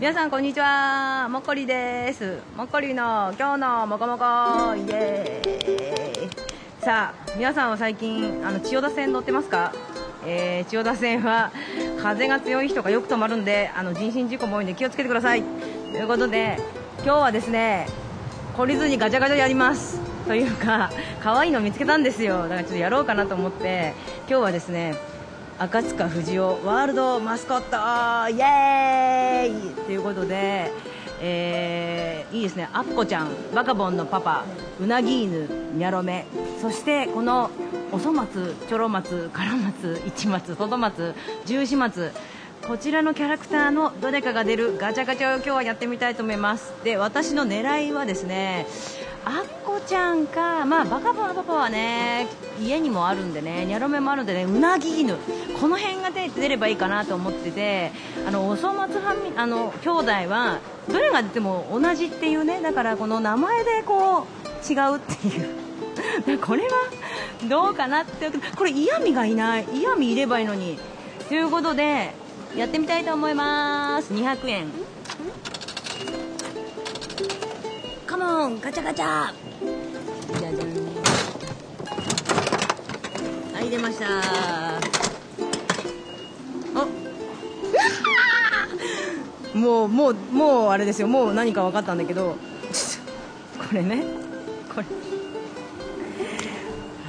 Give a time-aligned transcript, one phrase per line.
[0.00, 1.28] 皆さんこんにちは。
[1.28, 2.38] もっこりです。
[2.56, 4.24] もっこりの今日のもこもこ。
[4.74, 6.30] イエーイ。
[6.82, 9.74] さあ皆さんは最近あの千代田線乗ってますか？
[10.24, 11.52] えー、千代田線は
[12.00, 15.42] 風が強い人がよく止まるんであの人身事故も多いんで気をつけてください。
[15.42, 16.56] ということで
[17.04, 17.86] 今日はですね
[18.56, 20.00] 懲りずにガチャガチャやります。
[20.26, 20.90] というか
[21.22, 22.44] 可愛いの見つけたんですよ。
[22.44, 23.92] だからちょっとやろうかなと思って
[24.26, 24.94] 今日はですね
[25.58, 27.76] 赤塚不二夫ワールドマスコット
[28.34, 29.79] イエーイ。
[30.14, 30.72] ことで、
[31.20, 32.68] えー、いいですね。
[32.72, 34.44] アッコちゃんバカボンのパパ
[34.80, 36.26] うなぎ犬ニャロメ
[36.60, 37.50] そしてこの
[37.92, 41.14] おそ松ちょろ松から松市松外松
[41.46, 42.10] 十四松
[42.70, 46.72] こちらのキャラクターのどれかが出るガチャガチャを今日はやってみたいと思います。
[46.84, 48.64] で私の狙いはですね
[49.24, 52.28] あっこちゃんか、まあ、バカボンパパはね
[52.62, 55.16] 家にもあるんでねニャロメもあるんでねうなぎ犬。
[55.60, 57.90] この辺が出出ればいいかなと思ってて
[58.24, 66.38] あのおそ松はみあの兄弟はどれが出ても同じっていうねだからこの名前でこう違うっていう。
[66.38, 66.70] これは
[67.48, 69.66] どうかなってこれ嫌味がいない。
[69.72, 70.78] 嫌味いればいいのに。
[71.28, 72.12] ということで
[72.56, 74.12] やってみたいと思います。
[74.12, 74.66] 200円。
[78.06, 79.32] カモンガチャガチャ
[80.38, 80.68] じゃじゃん。
[83.54, 84.06] はい出ました。
[89.54, 91.08] お もうもうもうあれですよ。
[91.08, 92.36] もう何か分かったんだけど。
[93.58, 94.04] これね。
[94.74, 94.86] これ。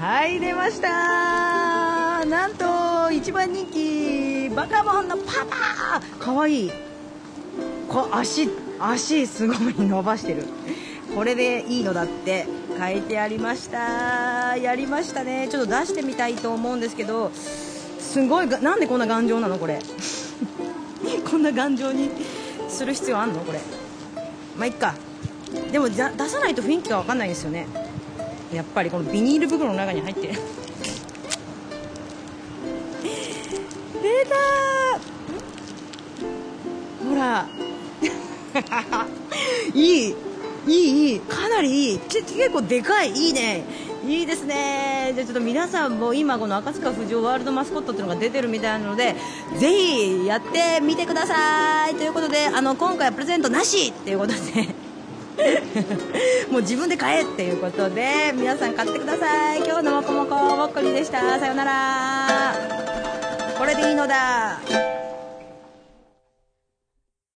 [0.00, 2.24] はい出ました。
[2.24, 4.25] なんと一番人気
[4.56, 6.70] バカボンのパパかわいい。
[7.88, 8.48] こ足
[8.80, 10.44] 足すごい伸ばしてる。
[11.14, 12.46] これでいいのだって。
[12.78, 14.56] 書いてありました。
[14.56, 15.48] やりましたね。
[15.50, 19.78] ちょっと出してみたいと思うんですけどすごいなんでこんな頑丈なのこれ？
[21.30, 22.10] こんな頑丈に
[22.68, 23.40] する必要あんの？
[23.40, 23.60] これ。
[24.56, 24.94] まあいっか。
[25.70, 26.10] でも出さ
[26.40, 27.66] ないと雰囲気が分かんないですよね。
[28.52, 30.28] やっぱりこのビニール袋の中に入って。
[30.28, 30.34] る
[34.24, 34.36] た。
[37.08, 37.46] ほら。
[39.74, 40.14] いい。
[40.66, 41.20] いいいい。
[41.20, 41.98] かなりいい。
[41.98, 43.10] 結構でかい。
[43.12, 43.64] いいね。
[44.06, 45.12] いいですね。
[45.14, 49.16] じゃあちょっと皆さんも今この赤塚不二夫ワールドマスコットっていうのが出てるみたいなので
[49.58, 51.94] ぜひやってみてください。
[51.96, 54.86] ということであの今回はプレゼントなしっていうことで。
[56.50, 59.58] もう自分で買えっていうことで皆さん買ってください。
[59.58, 61.38] 今日のもこもこもっこりでした。
[61.38, 62.45] さようなら。
[63.66, 64.95] れでいいのだ。